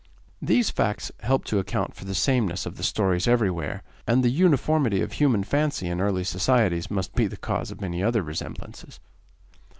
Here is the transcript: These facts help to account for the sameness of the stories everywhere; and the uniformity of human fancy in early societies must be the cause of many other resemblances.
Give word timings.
These 0.41 0.71
facts 0.71 1.11
help 1.19 1.45
to 1.45 1.59
account 1.59 1.93
for 1.93 2.05
the 2.05 2.15
sameness 2.15 2.65
of 2.65 2.75
the 2.75 2.81
stories 2.81 3.27
everywhere; 3.27 3.83
and 4.07 4.23
the 4.23 4.31
uniformity 4.31 4.99
of 5.03 5.11
human 5.11 5.43
fancy 5.43 5.89
in 5.89 6.01
early 6.01 6.23
societies 6.23 6.89
must 6.89 7.13
be 7.13 7.27
the 7.27 7.37
cause 7.37 7.69
of 7.69 7.81
many 7.81 8.01
other 8.01 8.23
resemblances. 8.23 8.99